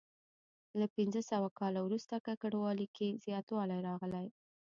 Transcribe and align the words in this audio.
له 0.79 0.85
پنځه 0.95 1.21
سوه 1.31 1.49
کال 1.59 1.73
وروسته 1.81 2.15
ککړوالي 2.27 2.87
کې 2.95 3.17
زیاتوالی 3.25 3.79
راغلی. 3.87 4.27